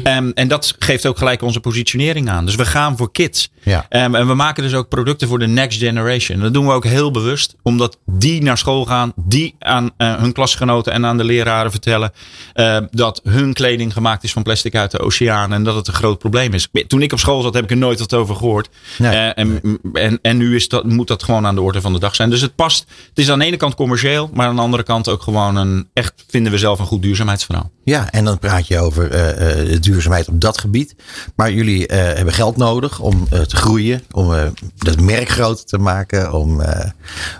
Um, 0.04 0.32
en 0.34 0.48
dat 0.48 0.76
geeft 0.78 1.06
ook 1.06 1.18
gelijk 1.18 1.42
onze 1.42 1.60
positionering 1.60 2.28
aan. 2.28 2.46
Dus 2.46 2.54
we 2.54 2.64
gaan 2.64 2.96
voor 2.96 3.12
kids. 3.12 3.50
Ja. 3.62 3.86
Um, 3.90 4.14
en 4.14 4.26
we 4.26 4.34
maken 4.34 4.62
dus 4.62 4.74
ook 4.74 4.88
producten 4.88 5.28
voor 5.28 5.38
de 5.38 5.46
next 5.46 5.78
generation. 5.78 6.40
Dat 6.40 6.52
doen 6.52 6.66
we 6.66 6.72
ook 6.72 6.84
heel 6.84 7.10
bewust. 7.10 7.56
Omdat 7.62 7.98
die 8.06 8.42
naar 8.42 8.58
school 8.58 8.84
gaan. 8.84 9.12
Die 9.16 9.54
aan 9.58 9.90
uh, 9.98 10.14
hun 10.14 10.32
klasgenoten 10.32 10.92
en 10.92 11.06
aan 11.06 11.16
de 11.16 11.24
leraren 11.24 11.70
vertellen. 11.70 12.12
Uh, 12.54 12.73
dat 12.90 13.20
hun 13.24 13.52
kleding 13.52 13.92
gemaakt 13.92 14.24
is 14.24 14.32
van 14.32 14.42
plastic 14.42 14.74
uit 14.74 14.90
de 14.90 14.98
oceaan 14.98 15.52
en 15.52 15.64
dat 15.64 15.74
het 15.74 15.88
een 15.88 15.94
groot 15.94 16.18
probleem 16.18 16.54
is. 16.54 16.68
Toen 16.86 17.02
ik 17.02 17.12
op 17.12 17.18
school 17.18 17.42
zat, 17.42 17.54
heb 17.54 17.64
ik 17.64 17.70
er 17.70 17.76
nooit 17.76 17.98
wat 17.98 18.14
over 18.14 18.36
gehoord. 18.36 18.68
Nee, 18.98 19.12
uh, 19.12 19.38
en, 19.38 19.60
nee. 19.62 19.78
en, 19.92 20.18
en 20.22 20.36
nu 20.36 20.54
is 20.54 20.68
dat, 20.68 20.84
moet 20.84 21.08
dat 21.08 21.22
gewoon 21.22 21.46
aan 21.46 21.54
de 21.54 21.60
orde 21.60 21.80
van 21.80 21.92
de 21.92 21.98
dag 21.98 22.14
zijn. 22.14 22.30
Dus 22.30 22.40
het 22.40 22.54
past. 22.54 22.86
Het 23.08 23.18
is 23.18 23.30
aan 23.30 23.38
de 23.38 23.44
ene 23.44 23.56
kant 23.56 23.74
commercieel, 23.74 24.30
maar 24.32 24.46
aan 24.46 24.56
de 24.56 24.62
andere 24.62 24.82
kant 24.82 25.08
ook 25.08 25.22
gewoon 25.22 25.56
een 25.56 25.88
echt, 25.92 26.24
vinden 26.28 26.52
we 26.52 26.58
zelf, 26.58 26.78
een 26.78 26.86
goed 26.86 27.02
duurzaamheidsverhaal. 27.02 27.70
Ja, 27.84 28.10
en 28.10 28.24
dan 28.24 28.38
praat 28.38 28.66
je 28.66 28.78
over 28.78 29.34
uh, 29.70 29.76
duurzaamheid 29.80 30.28
op 30.28 30.40
dat 30.40 30.58
gebied. 30.58 30.94
Maar 31.36 31.52
jullie 31.52 31.84
hebben 31.86 32.34
geld 32.34 32.56
nodig 32.56 33.00
om 33.00 33.28
te 33.28 33.56
groeien, 33.56 34.02
om 34.10 34.52
dat 34.76 35.00
merk 35.00 35.28
groter 35.28 35.64
te 35.64 35.78
maken, 35.78 36.32
om, 36.32 36.62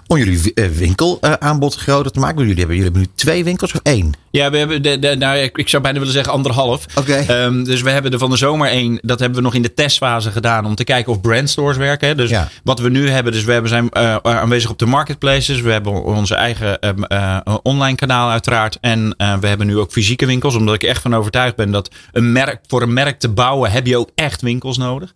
om 0.07 0.17
jullie 0.17 0.53
winkelaanbod 0.79 1.75
groter 1.75 2.13
te 2.13 2.21
maken. 2.21 2.39
Jullie 2.39 2.59
hebben, 2.59 2.77
jullie 2.77 2.91
hebben 2.93 3.11
nu 3.11 3.15
twee 3.15 3.45
winkels 3.45 3.73
of 3.73 3.81
één? 3.83 4.13
Ja, 4.31 4.51
we 4.51 4.57
hebben 4.57 4.83
de, 4.83 4.99
de, 4.99 5.14
nou, 5.19 5.39
ik 5.39 5.69
zou 5.69 5.83
bijna 5.83 5.99
willen 5.99 6.15
zeggen 6.15 6.33
anderhalf. 6.33 6.87
Okay. 6.95 7.45
Um, 7.45 7.65
dus 7.65 7.83
we 7.83 7.91
hebben 7.91 8.13
er 8.13 8.19
van 8.19 8.31
de 8.31 8.37
zomer 8.37 8.69
één. 8.69 8.99
Dat 9.03 9.19
hebben 9.19 9.39
we 9.39 9.45
nog 9.45 9.55
in 9.55 9.63
de 9.63 9.75
testfase 9.75 10.31
gedaan 10.31 10.67
om 10.67 10.75
te 10.75 10.85
kijken 10.85 11.13
of 11.13 11.21
brandstores 11.21 11.77
werken. 11.77 12.09
Hè. 12.09 12.15
Dus 12.15 12.31
ja. 12.31 12.49
wat 12.65 12.79
we 12.79 12.91
nu 12.91 13.11
hebben, 13.11 13.33
dus 13.33 13.45
we 13.45 13.53
hebben 13.53 13.71
zijn 13.71 13.89
uh, 13.93 14.17
aanwezig 14.23 14.71
op 14.71 14.79
de 14.79 14.87
marketplaces. 14.87 15.61
We 15.61 15.73
hebben 15.73 16.05
onze 16.05 16.35
eigen 16.35 16.79
uh, 17.09 17.39
online 17.63 17.97
kanaal 17.97 18.31
uiteraard. 18.31 18.79
En 18.81 19.15
we 19.41 19.47
hebben 19.47 19.67
nu 19.67 19.79
ook 19.79 19.93
fysieke 19.93 20.27
winkels. 20.27 20.55
Omdat 20.55 20.75
ik 20.75 20.83
echt 20.83 21.03
van 21.03 21.15
overtuigd 21.15 21.57
ben 21.57 21.71
dat 21.71 21.91
een 22.13 22.33
merk, 22.33 22.61
voor 22.67 22.83
een 22.83 22.93
merk 22.93 23.19
te 23.19 23.29
bouwen 23.29 23.71
heb 23.71 23.87
je 23.87 23.99
ook 23.99 24.11
echt 24.15 24.43
winkels 24.43 24.79
nodig. 24.79 25.13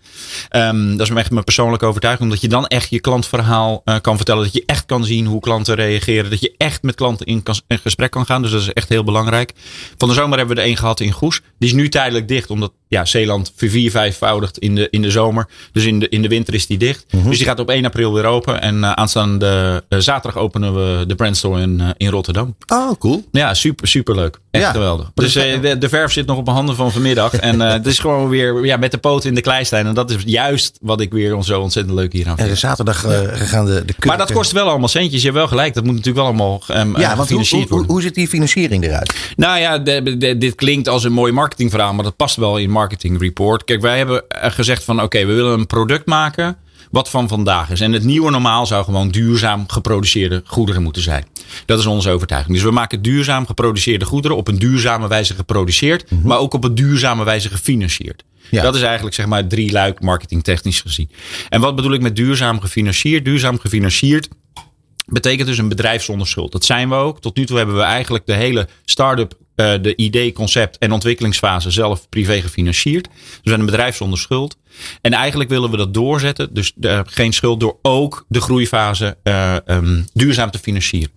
Um, 0.50 0.96
dat 0.96 1.10
is 1.10 1.14
echt 1.14 1.30
mijn 1.30 1.44
persoonlijke 1.44 1.86
overtuiging. 1.86 2.24
Omdat 2.24 2.40
je 2.40 2.48
dan 2.48 2.66
echt 2.66 2.90
je 2.90 3.00
klantverhaal 3.00 3.82
kan 4.00 4.17
vertellen. 4.17 4.44
Dat 4.44 4.52
je 4.52 4.62
echt 4.67 4.86
kan 4.86 5.05
zien 5.05 5.26
hoe 5.26 5.40
klanten 5.40 5.74
reageren. 5.74 6.31
Dat 6.31 6.40
je 6.40 6.55
echt 6.56 6.82
met 6.82 6.94
klanten 6.94 7.26
in, 7.26 7.43
kan, 7.43 7.60
in 7.67 7.78
gesprek 7.78 8.10
kan 8.10 8.26
gaan. 8.26 8.43
Dus 8.43 8.50
dat 8.50 8.60
is 8.60 8.72
echt 8.72 8.88
heel 8.88 9.05
belangrijk. 9.05 9.52
Van 9.96 10.08
de 10.08 10.14
zomer 10.14 10.38
hebben 10.38 10.56
we 10.56 10.62
er 10.62 10.68
één 10.68 10.76
gehad 10.76 11.00
in 11.00 11.12
Goes. 11.12 11.40
Die 11.58 11.68
is 11.68 11.74
nu 11.74 11.88
tijdelijk 11.88 12.28
dicht, 12.28 12.50
omdat 12.50 12.72
ja, 12.88 13.04
Zeeland 13.04 13.52
vier, 13.56 13.90
vijfvoudigt 13.90 14.58
in 14.58 14.74
de, 14.74 14.88
in 14.90 15.02
de 15.02 15.10
zomer. 15.10 15.48
Dus 15.72 15.84
in 15.84 15.98
de, 15.98 16.08
in 16.08 16.22
de 16.22 16.28
winter 16.28 16.54
is 16.54 16.66
die 16.66 16.78
dicht. 16.78 17.04
Mm 17.10 17.20
-hmm. 17.20 17.28
Dus 17.28 17.38
die 17.38 17.46
gaat 17.46 17.60
op 17.60 17.70
1 17.70 17.84
april 17.84 18.12
weer 18.12 18.24
open. 18.24 18.60
En 18.60 18.76
uh, 18.76 18.92
aanstaande 18.92 19.82
uh, 19.88 19.98
zaterdag 19.98 20.42
openen 20.42 20.74
we 20.74 21.06
de 21.06 21.14
brandstore 21.14 21.60
in, 21.60 21.78
uh, 21.80 21.88
in 21.96 22.08
Rotterdam. 22.08 22.56
Oh, 22.66 22.90
cool. 22.98 23.24
Ja, 23.32 23.54
super, 23.54 23.88
super 23.88 24.14
leuk. 24.14 24.38
Echt 24.50 24.64
ja. 24.64 24.70
geweldig. 24.70 25.10
Dus 25.14 25.32
de, 25.32 25.76
de, 25.78 25.88
verf 25.88 26.12
zit 26.12 26.26
nog 26.26 26.36
op 26.36 26.44
mijn 26.44 26.56
handen 26.56 26.76
van 26.76 26.92
vanmiddag. 26.92 27.34
en 27.34 27.60
het 27.60 27.86
is 27.86 27.98
gewoon 27.98 28.28
weer 28.28 28.64
ja, 28.64 28.76
met 28.76 28.90
de 28.90 28.98
poten 28.98 29.28
in 29.28 29.34
de 29.34 29.40
kleistijn. 29.40 29.86
En 29.86 29.94
dat 29.94 30.10
is 30.10 30.16
juist 30.24 30.78
wat 30.80 31.00
ik 31.00 31.12
weer 31.12 31.42
zo 31.42 31.60
ontzettend 31.60 31.96
leuk 31.96 32.12
hier 32.12 32.28
aan 32.28 32.36
vind. 32.36 32.48
En 32.48 32.56
zaterdag 32.56 33.00
gaan 33.32 33.66
de, 33.66 33.82
de 33.86 33.94
Maar 34.06 34.18
dat 34.18 34.32
kost 34.32 34.52
wel 34.52 34.68
allemaal 34.68 34.88
centjes. 34.88 35.20
Je 35.20 35.26
hebt 35.26 35.38
wel 35.38 35.48
gelijk. 35.48 35.74
Dat 35.74 35.84
moet 35.84 35.94
natuurlijk 35.94 36.16
wel 36.16 36.26
allemaal 36.26 36.62
um, 36.70 36.98
ja, 36.98 37.16
want 37.16 37.30
hoe, 37.30 37.66
hoe, 37.68 37.84
hoe 37.86 38.02
zit 38.02 38.14
die 38.14 38.28
financiering 38.28 38.84
eruit? 38.84 39.14
Nou 39.36 39.58
ja, 39.60 39.78
de, 39.78 40.16
de, 40.18 40.38
dit 40.38 40.54
klinkt 40.54 40.88
als 40.88 41.04
een 41.04 41.12
mooi 41.12 41.32
marketingverhaal. 41.32 41.94
Maar 41.94 42.04
dat 42.04 42.16
past 42.16 42.36
wel 42.36 42.58
in 42.58 42.70
marketing 42.79 43.20
report. 43.20 43.65
Kijk, 43.65 43.81
wij 43.81 43.97
hebben 43.97 44.25
gezegd 44.29 44.85
van 44.85 44.94
oké, 44.94 45.05
okay, 45.05 45.27
we 45.27 45.32
willen 45.32 45.58
een 45.58 45.67
product 45.67 46.06
maken 46.06 46.56
wat 46.91 47.11
van 47.11 47.29
vandaag 47.29 47.70
is. 47.70 47.81
En 47.81 47.93
het 47.93 48.05
nieuwe 48.05 48.31
normaal 48.31 48.67
zou 48.67 48.85
gewoon 48.85 49.08
duurzaam 49.08 49.65
geproduceerde 49.69 50.43
goederen 50.44 50.82
moeten 50.82 51.03
zijn. 51.03 51.25
Dat 51.67 51.79
is 51.79 51.87
onze 51.87 52.11
overtuiging. 52.11 52.55
Dus 52.55 52.65
we 52.65 52.70
maken 52.70 53.03
duurzaam 53.03 53.47
geproduceerde 53.47 54.05
goederen 54.05 54.37
op 54.37 54.49
een 54.49 54.58
duurzame 54.58 55.08
wijze 55.08 55.35
geproduceerd, 55.35 56.11
mm 56.11 56.19
-hmm. 56.19 56.29
maar 56.29 56.39
ook 56.39 56.55
op 56.55 56.65
een 56.65 56.75
duurzame 56.75 57.25
wijze 57.25 57.49
gefinancierd. 57.49 58.25
Ja. 58.51 58.63
Dat 58.63 58.75
is 58.75 58.82
eigenlijk 58.82 59.15
zeg 59.15 59.27
maar 59.27 59.47
drie 59.47 59.73
luik 59.73 60.01
marketingtechnisch 60.01 60.81
gezien. 60.81 61.11
En 61.49 61.61
wat 61.61 61.77
bedoel 61.77 61.93
ik 61.93 62.01
met 62.01 62.17
duurzaam 62.17 62.61
gefinancierd? 62.61 63.25
Duurzaam 63.25 63.58
gefinancierd 63.58 64.29
betekent 65.06 65.49
dus 65.49 65.58
een 65.58 65.69
bedrijf 65.69 66.03
zonder 66.03 66.27
schuld. 66.27 66.53
Dat 66.53 66.65
zijn 66.65 66.89
we 66.89 66.94
ook. 66.94 67.20
Tot 67.20 67.37
nu 67.37 67.47
toe 67.47 67.56
hebben 67.56 67.77
we 67.77 67.82
eigenlijk 67.82 68.27
de 68.27 68.35
hele 68.35 68.69
start-up 68.85 69.35
uh, 69.60 69.72
de 69.82 69.96
idee, 69.96 70.32
concept 70.32 70.79
en 70.79 70.93
ontwikkelingsfase 70.93 71.70
zelf 71.70 72.08
privé 72.08 72.41
gefinancierd. 72.41 73.05
Dus 73.05 73.41
we 73.43 73.48
zijn 73.48 73.60
een 73.60 73.67
bedrijf 73.67 73.96
zonder 73.96 74.19
schuld. 74.19 74.56
En 75.00 75.12
eigenlijk 75.12 75.50
willen 75.50 75.70
we 75.70 75.77
dat 75.77 75.94
doorzetten. 75.94 76.55
Dus 76.55 76.72
uh, 76.81 77.00
geen 77.05 77.32
schuld 77.32 77.60
door 77.60 77.79
ook 77.82 78.24
de 78.29 78.41
groeifase 78.41 79.17
uh, 79.24 79.56
um, 79.67 80.06
duurzaam 80.12 80.50
te 80.50 80.58
financieren. 80.58 81.10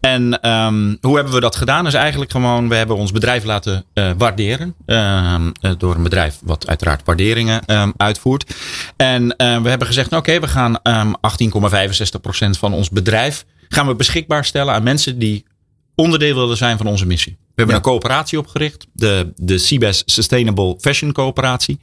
En 0.00 0.40
ehm, 0.40 0.96
hoe 1.00 1.14
hebben 1.14 1.34
we 1.34 1.40
dat 1.40 1.56
gedaan? 1.56 1.86
Is 1.86 1.94
eigenlijk 1.94 2.30
gewoon, 2.30 2.68
we 2.68 2.74
hebben 2.74 2.96
ons 2.96 3.12
bedrijf 3.12 3.44
laten 3.44 3.84
waarderen. 4.18 4.74
Ehm, 4.86 5.50
door 5.78 5.94
een 5.94 6.02
bedrijf 6.02 6.38
wat 6.42 6.66
uiteraard 6.66 7.02
waarderingen 7.04 7.62
uitvoert. 7.96 8.54
En 8.96 9.28
we 9.36 9.68
hebben 9.68 9.86
gezegd, 9.86 10.10
nou, 10.10 10.22
oké, 10.22 10.40
we 10.40 10.48
gaan 10.48 10.80
18,65% 10.84 12.58
van 12.58 12.72
ons 12.72 12.90
bedrijf 12.90 13.44
gaan 13.68 13.86
we 13.86 13.94
beschikbaar 13.94 14.44
stellen 14.44 14.74
aan 14.74 14.82
mensen 14.82 15.18
die 15.18 15.44
onderdeel 15.94 16.34
willen 16.34 16.56
zijn 16.56 16.76
van 16.76 16.86
onze 16.86 17.06
missie. 17.06 17.36
We 17.56 17.62
hebben 17.62 17.80
een 17.80 17.90
coöperatie 17.90 18.38
opgericht, 18.38 18.86
de, 18.92 19.32
de 19.36 19.56
CBES 19.56 20.02
Sustainable 20.06 20.76
Fashion 20.80 21.12
Coöperatie. 21.12 21.80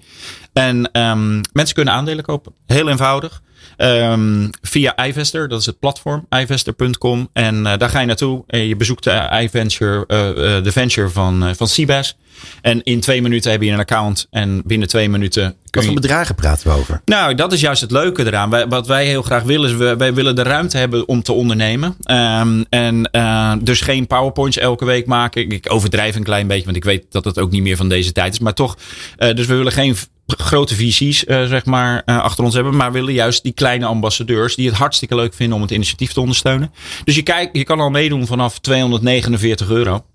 En 0.53 0.99
um, 1.01 1.41
mensen 1.53 1.75
kunnen 1.75 1.93
aandelen 1.93 2.23
kopen. 2.23 2.53
Heel 2.65 2.89
eenvoudig. 2.89 3.41
Um, 3.77 4.49
via 4.61 5.05
iVester, 5.07 5.47
dat 5.47 5.59
is 5.59 5.65
het 5.65 5.79
platform, 5.79 6.25
ivester.com. 6.29 7.29
En 7.33 7.55
uh, 7.55 7.77
daar 7.77 7.89
ga 7.89 7.99
je 7.99 8.05
naartoe 8.05 8.43
en 8.47 8.67
je 8.67 8.75
bezoekt 8.75 9.03
de 9.03 9.29
iVenture, 9.43 10.03
uh, 10.07 10.27
uh, 10.27 10.63
de 10.63 10.71
venture 10.71 11.09
van, 11.09 11.55
van 11.55 11.67
CBAS. 11.67 12.15
En 12.61 12.83
in 12.83 12.99
twee 12.99 13.21
minuten 13.21 13.51
heb 13.51 13.61
je 13.61 13.71
een 13.71 13.79
account 13.79 14.27
en 14.29 14.61
binnen 14.65 14.87
twee 14.87 15.09
minuten. 15.09 15.55
Wat 15.71 15.85
voor 15.85 15.93
bedragen 15.93 16.35
praten 16.35 16.67
we 16.67 16.77
over? 16.77 17.01
Nou, 17.05 17.35
dat 17.35 17.53
is 17.53 17.61
juist 17.61 17.81
het 17.81 17.91
leuke 17.91 18.25
eraan. 18.25 18.49
Wij, 18.49 18.67
wat 18.67 18.87
wij 18.87 19.05
heel 19.05 19.21
graag 19.21 19.43
willen, 19.43 19.69
is 19.69 19.75
we, 19.75 19.95
wij 19.95 20.13
willen 20.13 20.35
de 20.35 20.43
ruimte 20.43 20.77
hebben 20.77 21.07
om 21.07 21.23
te 21.23 21.33
ondernemen. 21.33 21.95
Um, 22.05 22.65
en 22.69 23.09
uh, 23.11 23.53
dus 23.61 23.81
geen 23.81 24.07
PowerPoints 24.07 24.57
elke 24.57 24.85
week 24.85 25.05
maken. 25.05 25.49
Ik 25.49 25.71
overdrijf 25.71 26.15
een 26.15 26.23
klein 26.23 26.47
beetje, 26.47 26.65
want 26.65 26.77
ik 26.77 26.83
weet 26.83 27.05
dat 27.09 27.25
het 27.25 27.39
ook 27.39 27.51
niet 27.51 27.61
meer 27.61 27.77
van 27.77 27.89
deze 27.89 28.11
tijd 28.11 28.33
is. 28.33 28.39
Maar 28.39 28.53
toch, 28.53 28.77
uh, 29.17 29.33
dus 29.33 29.45
we 29.45 29.55
willen 29.55 29.71
geen 29.71 29.95
grote 30.37 30.75
visies 30.75 31.23
uh, 31.23 31.45
zeg 31.45 31.65
maar, 31.65 32.01
uh, 32.05 32.21
achter 32.21 32.43
ons 32.43 32.53
hebben. 32.53 32.75
Maar 32.75 32.91
willen 32.91 33.13
juist 33.13 33.43
die 33.43 33.51
kleine 33.51 33.85
ambassadeurs 33.85 34.55
die 34.55 34.67
het 34.67 34.77
hartstikke 34.77 35.15
leuk 35.15 35.33
vinden 35.33 35.55
om 35.55 35.61
het 35.61 35.71
initiatief 35.71 36.13
te 36.13 36.19
ondersteunen. 36.19 36.73
Dus 37.03 37.15
je, 37.15 37.23
kijk, 37.23 37.49
je 37.55 37.63
kan 37.63 37.79
al 37.79 37.89
meedoen 37.89 38.27
vanaf 38.27 38.59
249 38.59 39.69
euro. 39.69 40.05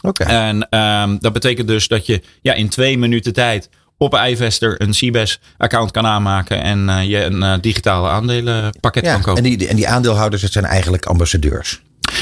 Oké. 0.00 0.22
Okay. 0.22 0.48
En 0.48 0.80
um, 0.80 1.18
dat 1.20 1.32
betekent 1.32 1.68
dus 1.68 1.88
dat 1.88 2.06
je 2.06 2.22
ja, 2.42 2.54
in 2.54 2.68
twee 2.68 2.98
minuten 2.98 3.32
tijd 3.32 3.68
op 3.96 4.20
iVester 4.26 4.82
een 4.82 4.90
CBES 4.90 5.40
account 5.56 5.90
kan 5.90 6.06
aanmaken 6.06 6.62
en 6.62 6.88
uh, 6.88 7.04
je 7.04 7.24
een 7.24 7.60
digitale 7.60 8.08
aandelenpakket 8.08 9.04
ja, 9.04 9.12
kan 9.12 9.22
kopen. 9.22 9.44
En 9.44 9.56
die, 9.56 9.68
en 9.68 9.76
die 9.76 9.88
aandeelhouders, 9.88 10.42
dat 10.42 10.52
zijn 10.52 10.64
eigenlijk 10.64 11.06
ambassadeurs. 11.06 11.80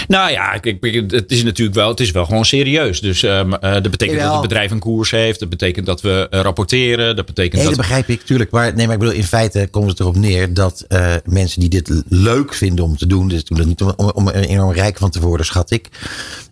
Nou 0.08 0.30
ja, 0.30 0.52
ik, 0.52 0.76
ik, 0.80 1.10
het 1.10 1.32
is 1.32 1.42
natuurlijk 1.42 1.76
wel, 1.76 1.88
het 1.88 2.00
is 2.00 2.10
wel 2.10 2.24
gewoon 2.24 2.44
serieus. 2.44 3.00
Dus 3.00 3.22
um, 3.22 3.52
uh, 3.52 3.60
dat 3.60 3.90
betekent 3.90 4.16
Jawel. 4.16 4.24
dat 4.24 4.40
het 4.40 4.48
bedrijf 4.48 4.70
een 4.70 4.78
koers 4.78 5.10
heeft. 5.10 5.40
Dat 5.40 5.48
betekent 5.48 5.86
dat 5.86 6.00
we 6.00 6.26
uh, 6.30 6.40
rapporteren. 6.40 7.16
Dat 7.16 7.26
betekent 7.26 7.54
nee, 7.54 7.64
dat. 7.64 7.76
dat 7.76 7.86
begrijp 7.86 8.08
ik, 8.08 8.22
tuurlijk. 8.22 8.50
Maar, 8.50 8.74
nee, 8.74 8.84
maar 8.86 8.94
ik 8.94 9.00
bedoel, 9.00 9.14
in 9.14 9.24
feite 9.24 9.68
komt 9.70 9.90
het 9.90 10.00
erop 10.00 10.16
neer 10.16 10.54
dat 10.54 10.84
uh, 10.88 11.14
mensen 11.24 11.60
die 11.60 11.68
dit 11.68 12.02
leuk 12.08 12.54
vinden 12.54 12.84
om 12.84 12.96
te 12.96 13.06
doen. 13.06 13.28
Dus 13.28 13.44
doen 13.44 13.58
dat 13.58 13.66
niet 13.66 13.82
om, 13.82 13.92
om, 13.96 14.10
om 14.10 14.28
enorm 14.28 14.72
rijk 14.72 14.96
van 14.98 15.10
te 15.10 15.20
worden, 15.20 15.46
schat 15.46 15.70
ik. 15.70 15.88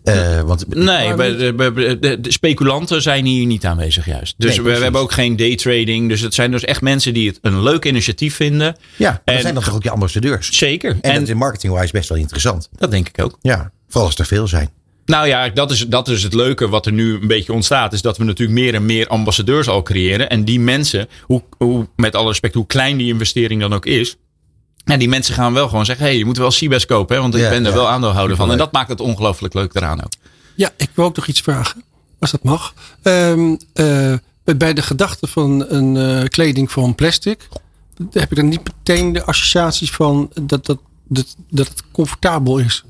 Uh, 0.03 0.41
want, 0.41 0.75
nee, 0.75 1.15
de, 1.15 1.55
de, 1.55 1.97
de, 1.99 2.19
de, 2.19 2.31
speculanten 2.31 3.01
zijn 3.01 3.25
hier 3.25 3.45
niet 3.45 3.65
aanwezig 3.65 4.05
juist. 4.05 4.33
Dus 4.37 4.55
nee, 4.55 4.65
we, 4.65 4.77
we, 4.77 4.83
hebben 4.83 5.01
ook 5.01 5.11
geen 5.11 5.35
daytrading. 5.35 6.09
Dus 6.09 6.21
het 6.21 6.33
zijn 6.33 6.51
dus 6.51 6.63
echt 6.63 6.81
mensen 6.81 7.13
die 7.13 7.27
het 7.27 7.39
een 7.41 7.63
leuk 7.63 7.85
initiatief 7.85 8.35
vinden. 8.35 8.75
Ja, 8.95 9.21
en 9.25 9.41
zijn 9.41 9.53
dan 9.53 9.63
toch 9.63 9.75
ook 9.75 9.83
je 9.83 9.89
ambassadeurs? 9.89 10.57
Zeker. 10.57 10.91
En, 10.91 11.01
en 11.01 11.13
dat 11.13 11.23
is 11.23 11.29
in 11.29 11.37
marketing-wise 11.37 11.91
best 11.91 12.09
wel 12.09 12.17
interessant. 12.17 12.69
Dat 12.77 12.91
denk 12.91 13.07
ik 13.09 13.23
ook. 13.23 13.34
Ja, 13.41 13.71
vooral 13.87 14.05
als 14.09 14.19
er 14.19 14.25
veel 14.25 14.47
zijn. 14.47 14.69
Nou 15.05 15.27
ja, 15.27 15.49
dat 15.49 15.71
is, 15.71 15.87
dat 15.87 16.07
is 16.07 16.23
het 16.23 16.33
leuke 16.33 16.69
wat 16.69 16.85
er 16.85 16.91
nu 16.91 17.13
een 17.13 17.27
beetje 17.27 17.53
ontstaat. 17.53 17.93
Is 17.93 18.01
dat 18.01 18.17
we 18.17 18.23
natuurlijk 18.23 18.59
meer 18.59 18.73
en 18.73 18.85
meer 18.85 19.07
ambassadeurs 19.07 19.67
al 19.67 19.83
creëren. 19.83 20.29
En 20.29 20.43
die 20.43 20.59
mensen, 20.59 21.07
hoe, 21.21 21.43
hoe, 21.57 21.87
met 21.95 22.15
alle 22.15 22.27
respect, 22.27 22.53
hoe 22.53 22.65
klein 22.65 22.97
die 22.97 23.13
investering 23.13 23.61
dan 23.61 23.73
ook 23.73 23.85
is. 23.85 24.15
En 24.85 24.99
die 24.99 25.09
mensen 25.09 25.33
gaan 25.33 25.53
wel 25.53 25.67
gewoon 25.67 25.85
zeggen: 25.85 26.05
hey, 26.05 26.17
je 26.17 26.25
moet 26.25 26.37
wel 26.37 26.49
CBS 26.49 26.85
kopen, 26.85 27.15
hè, 27.15 27.21
want 27.21 27.35
ik 27.35 27.41
ja, 27.41 27.49
ben 27.49 27.63
er 27.65 27.71
ja. 27.71 27.77
wel 27.77 27.89
aandeelhouder 27.89 28.37
van. 28.37 28.51
En 28.51 28.57
dat 28.57 28.71
maakt 28.71 28.89
het 28.89 28.99
ongelooflijk 28.99 29.53
leuk 29.53 29.75
eraan 29.75 30.03
ook. 30.03 30.11
Ja, 30.55 30.71
ik 30.77 30.89
wil 30.93 31.05
ook 31.05 31.15
nog 31.15 31.27
iets 31.27 31.41
vragen, 31.41 31.83
als 32.19 32.31
dat 32.31 32.43
mag. 32.43 32.73
Um, 33.03 33.57
uh, 33.73 34.13
bij 34.43 34.73
de 34.73 34.81
gedachte 34.81 35.27
van 35.27 35.65
een 35.67 35.95
uh, 35.95 36.27
kleding 36.27 36.71
van 36.71 36.95
plastic, 36.95 37.47
heb 38.11 38.31
ik 38.31 38.37
dan 38.37 38.47
niet 38.49 38.63
meteen 38.63 39.13
de 39.13 39.23
associaties 39.23 39.91
van 39.91 40.31
dat, 40.41 40.65
dat, 40.65 40.79
dat, 41.07 41.35
dat 41.49 41.67
het 41.67 41.83
comfortabel 41.91 42.57
is. 42.57 42.83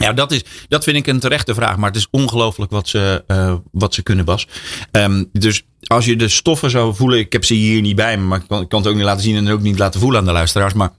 Ja, 0.00 0.12
dat, 0.12 0.32
is, 0.32 0.44
dat 0.68 0.84
vind 0.84 0.96
ik 0.96 1.06
een 1.06 1.20
terechte 1.20 1.54
vraag. 1.54 1.76
Maar 1.76 1.90
het 1.90 1.98
is 1.98 2.08
ongelooflijk 2.10 2.70
wat 2.70 2.88
ze, 2.88 3.24
uh, 3.26 3.54
wat 3.72 3.94
ze 3.94 4.02
kunnen, 4.02 4.24
Bas. 4.24 4.46
Um, 4.92 5.28
dus 5.32 5.62
als 5.86 6.04
je 6.04 6.16
de 6.16 6.28
stoffen 6.28 6.70
zou 6.70 6.94
voelen. 6.94 7.18
Ik 7.18 7.32
heb 7.32 7.44
ze 7.44 7.54
hier 7.54 7.80
niet 7.80 7.96
bij 7.96 8.18
me, 8.18 8.24
maar 8.24 8.40
ik 8.40 8.68
kan, 8.68 8.78
het 8.78 8.86
ook 8.86 8.94
niet 8.94 9.04
laten 9.04 9.22
zien 9.22 9.36
en 9.36 9.48
ook 9.48 9.60
niet 9.60 9.78
laten 9.78 10.00
voelen 10.00 10.18
aan 10.18 10.26
de 10.26 10.32
luisteraars. 10.32 10.72
Maar 10.72 10.90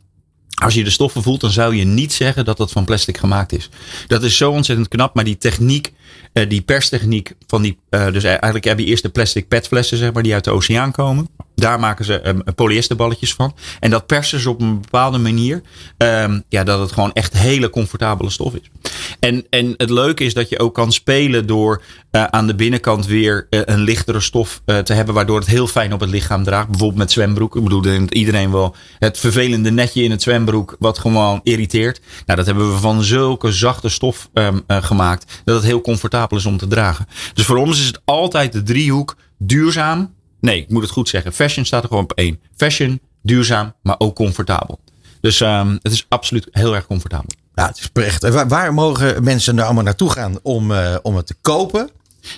als 0.63 0.74
je 0.74 0.84
de 0.84 0.89
stoffen 0.89 1.24
voelt, 1.24 1.41
dan 1.41 1.51
zou 1.51 1.75
je 1.75 1.84
niet 1.84 2.13
zeggen 2.13 2.46
dat 2.46 2.58
dat 2.58 2.72
van 2.72 2.86
plastic 2.86 3.17
gemaakt 3.17 3.53
is. 3.53 3.70
Dat 4.08 4.24
is 4.24 4.38
zo 4.38 4.51
ontzettend 4.51 4.88
knap. 4.88 5.15
Maar 5.15 5.24
die 5.24 5.38
techniek, 5.38 5.93
uh, 6.34 6.50
die 6.50 6.62
perstechniek 6.62 7.34
van 7.48 7.62
die. 7.62 7.77
Uh, 7.89 8.12
dus 8.12 8.24
eigenlijk 8.24 8.63
heb 8.63 8.79
je 8.79 8.86
eerst 8.86 9.03
de 9.03 9.10
plastic 9.10 9.48
petflessen, 9.48 9.98
zeg 9.98 10.13
maar, 10.13 10.24
die 10.24 10.34
uit 10.34 10.43
de 10.43 10.51
oceaan 10.51 10.91
komen. 10.91 11.27
Daar 11.62 11.80
maken 11.80 12.06
ze 12.06 12.27
um, 12.27 12.44
polyesterballetjes 12.56 13.34
van. 13.34 13.56
En 13.80 13.89
dat 13.89 14.06
persen 14.06 14.39
ze 14.39 14.50
op 14.50 14.62
een 14.62 14.82
bepaalde 14.82 15.18
manier. 15.18 15.62
Um, 15.98 16.44
ja, 16.50 16.63
dat 16.63 16.80
het 16.80 16.91
gewoon 16.91 17.13
echt 17.13 17.38
hele 17.38 17.70
comfortabele 17.70 18.30
stof 18.30 18.53
is. 18.53 18.91
En, 19.20 19.46
en 19.50 19.74
het 19.77 19.89
leuke 19.89 20.24
is 20.24 20.34
dat 20.34 20.50
je 20.50 20.60
ook 20.60 20.74
kan 20.74 20.91
spelen 20.91 21.48
door 21.48 21.82
uh, 22.12 22.24
aan 22.24 22.48
de 22.48 22.56
binnenkant 22.56 23.06
weer 23.06 23.48
uh, 23.50 23.62
een 23.65 23.80
lichtere 23.80 24.20
stof 24.20 24.62
uh, 24.65 24.77
te 24.77 24.94
hebben. 24.94 25.13
Waardoor 25.13 25.39
het 25.39 25.48
heel 25.48 25.68
fijn 25.68 25.94
op 25.94 26.00
het 26.00 26.10
lichaam 26.10 26.44
draagt. 26.44 26.68
Bijvoorbeeld 26.68 27.00
met 27.00 27.12
zwembroek. 27.12 27.56
Ik 27.56 27.63
bedoel, 27.63 28.08
iedereen 28.10 28.51
wel 28.51 28.75
het 29.00 29.20
vervelende 29.20 29.72
netje 29.72 30.03
in 30.03 30.12
het 30.12 30.22
zwembroek. 30.22 30.75
Wat 30.80 31.00
gewoon 31.00 31.39
irriteert. 31.44 32.01
Nou, 32.25 32.38
dat 32.38 32.46
hebben 32.46 32.74
we 32.74 32.80
van 32.80 33.03
zulke 33.03 33.51
zachte 33.51 33.89
stof 33.89 34.30
um, 34.34 34.63
gemaakt. 34.68 35.41
Dat 35.46 35.56
het 35.56 35.65
heel 35.65 35.82
comfortabel 35.82 36.38
is 36.38 36.46
om 36.46 36.58
te 36.58 36.68
dragen. 36.68 37.08
Dus 37.34 37.46
voor 37.46 37.58
ons 37.58 37.80
is 37.80 37.88
het 37.88 38.01
altijd 38.06 38.53
de 38.53 38.63
driehoek 38.63 39.15
duurzaam 39.38 40.13
Nee, 40.42 40.62
ik 40.62 40.70
moet 40.70 40.82
het 40.82 40.92
goed 40.92 41.10
zeggen. 41.10 41.34
Fashion 41.34 41.66
staat 41.66 41.82
er 41.82 41.88
gewoon 41.88 42.04
op 42.04 42.12
één. 42.12 42.40
Fashion, 42.56 43.00
duurzaam, 43.22 43.74
maar 43.82 43.96
ook 43.98 44.16
comfortabel. 44.16 44.80
Dus 45.22 45.40
um, 45.40 45.80
het 45.82 45.92
is 45.92 46.06
absoluut 46.10 46.48
heel 46.52 46.76
erg 46.76 46.88
comfortabel. 46.88 47.30
Ja, 47.54 47.68
het 47.68 47.78
is 47.78 48.04
echt. 48.04 48.48
Waar, 48.48 48.74
mogen 48.74 49.24
mensen 49.24 49.54
nou 49.56 49.66
allemaal 49.66 49.84
naartoe 49.84 50.10
gaan 50.10 50.40
om, 50.42 50.72
uh, 50.72 50.96
om 51.02 51.16
het 51.16 51.28
te 51.28 51.36
kopen? 51.42 51.90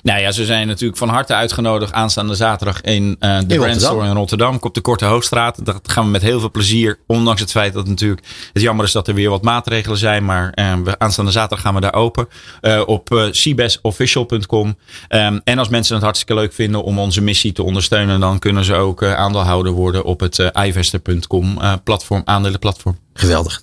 Nou 0.03 0.19
ja, 0.19 0.31
ze 0.31 0.45
zijn 0.45 0.67
natuurlijk 0.67 0.97
van 0.97 1.09
harte 1.09 1.33
uitgenodigd 1.33 1.93
aanstaande 1.93 2.35
zaterdag 2.35 2.81
in 2.81 3.15
uh, 3.19 3.39
de 3.47 3.55
Brandstore 3.55 4.07
in 4.07 4.15
Rotterdam. 4.15 4.57
Op 4.59 4.73
de 4.73 4.81
Korte 4.81 5.05
Hoogstraat. 5.05 5.65
Dat 5.65 5.91
gaan 5.91 6.05
we 6.05 6.09
met 6.09 6.21
heel 6.21 6.39
veel 6.39 6.51
plezier. 6.51 6.99
Ondanks 7.07 7.41
het 7.41 7.51
feit 7.51 7.73
dat 7.73 7.81
het 7.81 7.91
natuurlijk 7.91 8.27
het 8.53 8.61
jammer 8.61 8.85
is 8.85 8.91
dat 8.91 9.07
er 9.07 9.13
weer 9.13 9.29
wat 9.29 9.41
maatregelen 9.41 9.97
zijn. 9.97 10.25
Maar 10.25 10.51
uh, 10.55 10.73
we, 10.83 10.99
aanstaande 10.99 11.31
zaterdag 11.31 11.61
gaan 11.61 11.73
we 11.73 11.81
daar 11.81 11.93
open. 11.93 12.27
Uh, 12.61 12.81
op 12.85 13.29
cbesofficial.com. 13.31 14.77
Um, 15.09 15.41
en 15.43 15.59
als 15.59 15.69
mensen 15.69 15.95
het 15.95 16.03
hartstikke 16.03 16.33
leuk 16.33 16.53
vinden 16.53 16.83
om 16.83 16.99
onze 16.99 17.21
missie 17.21 17.51
te 17.51 17.63
ondersteunen. 17.63 18.19
Dan 18.19 18.39
kunnen 18.39 18.63
ze 18.63 18.73
ook 18.73 19.03
aandeelhouder 19.03 19.71
worden 19.71 20.03
op 20.03 20.19
het 20.19 20.51
ivester.com 20.53 21.59
platform, 21.83 22.21
aandelenplatform. 22.25 22.97
Geweldig. 23.13 23.61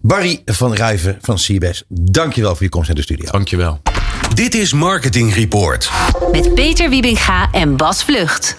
Barry 0.00 0.42
van 0.44 0.74
Rijven 0.74 1.18
van 1.20 1.36
CBS, 1.36 1.84
dankjewel 1.88 2.54
voor 2.54 2.62
je 2.62 2.68
komst 2.68 2.86
naar 2.86 2.96
de 2.96 3.02
studio. 3.02 3.30
Dankjewel. 3.30 3.80
Dit 4.34 4.54
is 4.54 4.72
Marketing 4.72 5.34
Report. 5.34 5.90
Met 6.32 6.54
Peter 6.54 6.90
Wiebinga 6.90 7.48
en 7.52 7.76
Bas 7.76 8.04
Vlucht. 8.04 8.56